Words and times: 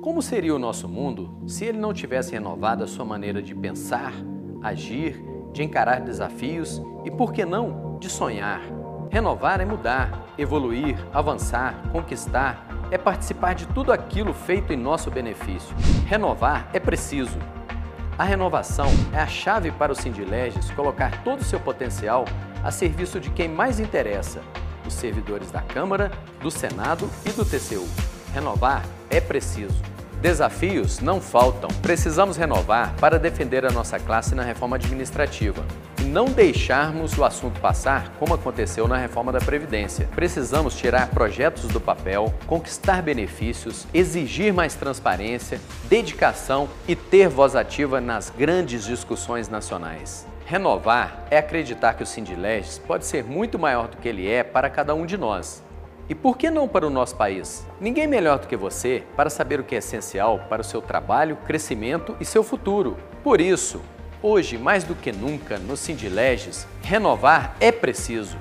Como 0.00 0.22
seria 0.22 0.54
o 0.54 0.58
nosso 0.58 0.88
mundo 0.88 1.30
se 1.46 1.66
ele 1.66 1.76
não 1.76 1.92
tivesse 1.92 2.32
renovado 2.32 2.82
a 2.82 2.86
sua 2.86 3.04
maneira 3.04 3.42
de 3.42 3.54
pensar, 3.54 4.14
agir, 4.62 5.22
de 5.52 5.62
encarar 5.62 6.00
desafios 6.00 6.80
e, 7.04 7.10
por 7.10 7.34
que 7.34 7.44
não, 7.44 7.98
de 8.00 8.08
sonhar? 8.08 8.62
Renovar 9.10 9.60
é 9.60 9.66
mudar, 9.66 10.26
evoluir, 10.38 10.96
avançar, 11.12 11.82
conquistar, 11.92 12.66
é 12.90 12.96
participar 12.96 13.54
de 13.54 13.66
tudo 13.68 13.92
aquilo 13.92 14.32
feito 14.32 14.72
em 14.72 14.76
nosso 14.76 15.10
benefício. 15.10 15.76
Renovar 16.06 16.70
é 16.72 16.80
preciso. 16.80 17.38
A 18.16 18.24
renovação 18.24 18.86
é 19.12 19.18
a 19.18 19.26
chave 19.26 19.70
para 19.70 19.92
o 19.92 19.94
Sindileges 19.94 20.70
colocar 20.70 21.22
todo 21.22 21.40
o 21.40 21.44
seu 21.44 21.60
potencial 21.60 22.24
a 22.64 22.70
serviço 22.70 23.20
de 23.20 23.30
quem 23.30 23.48
mais 23.48 23.78
interessa, 23.78 24.40
os 24.86 24.94
servidores 24.94 25.50
da 25.50 25.60
Câmara, 25.60 26.10
do 26.40 26.50
Senado 26.50 27.06
e 27.26 27.30
do 27.32 27.44
TCU. 27.44 27.86
Renovar 28.32 28.82
é 29.10 29.20
preciso. 29.20 29.89
Desafios 30.20 31.00
não 31.00 31.18
faltam. 31.18 31.70
Precisamos 31.80 32.36
renovar 32.36 32.94
para 33.00 33.18
defender 33.18 33.64
a 33.64 33.70
nossa 33.70 33.98
classe 33.98 34.34
na 34.34 34.42
reforma 34.42 34.76
administrativa 34.76 35.64
e 35.98 36.02
não 36.02 36.26
deixarmos 36.26 37.16
o 37.16 37.24
assunto 37.24 37.58
passar 37.58 38.12
como 38.18 38.34
aconteceu 38.34 38.86
na 38.86 38.98
reforma 38.98 39.32
da 39.32 39.38
Previdência. 39.38 40.06
Precisamos 40.14 40.76
tirar 40.76 41.08
projetos 41.08 41.68
do 41.68 41.80
papel, 41.80 42.34
conquistar 42.46 43.00
benefícios, 43.00 43.86
exigir 43.94 44.52
mais 44.52 44.74
transparência, 44.74 45.58
dedicação 45.88 46.68
e 46.86 46.94
ter 46.94 47.26
voz 47.30 47.56
ativa 47.56 47.98
nas 47.98 48.28
grandes 48.28 48.84
discussões 48.84 49.48
nacionais. 49.48 50.26
Renovar 50.44 51.24
é 51.30 51.38
acreditar 51.38 51.94
que 51.94 52.02
o 52.02 52.06
Sindileges 52.06 52.78
pode 52.78 53.06
ser 53.06 53.24
muito 53.24 53.58
maior 53.58 53.88
do 53.88 53.96
que 53.96 54.08
ele 54.08 54.28
é 54.28 54.42
para 54.44 54.68
cada 54.68 54.94
um 54.94 55.06
de 55.06 55.16
nós. 55.16 55.62
E 56.10 56.14
por 56.14 56.36
que 56.36 56.50
não 56.50 56.66
para 56.66 56.84
o 56.84 56.90
nosso 56.90 57.14
país? 57.14 57.64
Ninguém 57.80 58.08
melhor 58.08 58.40
do 58.40 58.48
que 58.48 58.56
você 58.56 59.04
para 59.14 59.30
saber 59.30 59.60
o 59.60 59.62
que 59.62 59.76
é 59.76 59.78
essencial 59.78 60.40
para 60.48 60.60
o 60.60 60.64
seu 60.64 60.82
trabalho, 60.82 61.36
crescimento 61.46 62.16
e 62.18 62.24
seu 62.24 62.42
futuro. 62.42 62.96
Por 63.22 63.40
isso, 63.40 63.80
hoje 64.20 64.58
mais 64.58 64.82
do 64.82 64.96
que 64.96 65.12
nunca 65.12 65.56
no 65.56 65.76
Sindileges, 65.76 66.66
renovar 66.82 67.54
é 67.60 67.70
preciso. 67.70 68.36